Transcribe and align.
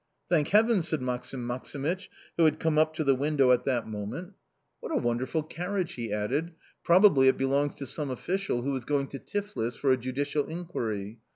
"Thank 0.29 0.47
heavens!" 0.47 0.87
said 0.87 0.99
Maksim 0.99 1.45
Maksimych, 1.45 2.07
who 2.35 2.45
had 2.45 2.59
come 2.59 2.79
up 2.79 2.95
to 2.95 3.03
the 3.03 3.13
window 3.13 3.51
at 3.51 3.65
that 3.65 3.87
moment. 3.87 4.33
"What 4.79 4.91
a 4.91 4.95
wonderful 4.97 5.43
carriage!" 5.43 5.93
he 5.93 6.11
added; 6.11 6.53
"probably 6.83 7.27
it 7.27 7.37
belongs 7.37 7.75
to 7.75 7.85
some 7.85 8.09
official 8.09 8.63
who 8.63 8.75
is 8.75 8.83
going 8.83 9.09
to 9.09 9.19
Tiflis 9.19 9.77
for 9.77 9.91
a 9.91 9.97
judicial 9.97 10.47
inquiry. 10.47 11.19